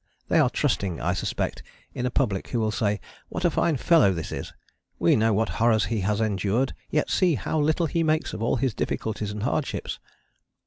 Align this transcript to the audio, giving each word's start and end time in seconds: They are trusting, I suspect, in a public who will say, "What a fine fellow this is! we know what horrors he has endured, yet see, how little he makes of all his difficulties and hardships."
They 0.29 0.39
are 0.39 0.49
trusting, 0.49 0.99
I 0.99 1.13
suspect, 1.13 1.61
in 1.93 2.07
a 2.07 2.09
public 2.09 2.47
who 2.47 2.59
will 2.59 2.71
say, 2.71 2.99
"What 3.29 3.45
a 3.45 3.51
fine 3.51 3.77
fellow 3.77 4.11
this 4.13 4.31
is! 4.31 4.51
we 4.97 5.15
know 5.15 5.31
what 5.31 5.49
horrors 5.61 5.85
he 5.93 5.99
has 5.99 6.19
endured, 6.19 6.73
yet 6.89 7.11
see, 7.11 7.35
how 7.35 7.59
little 7.59 7.85
he 7.85 8.01
makes 8.01 8.33
of 8.33 8.41
all 8.41 8.55
his 8.55 8.73
difficulties 8.73 9.29
and 9.29 9.43
hardships." 9.43 9.99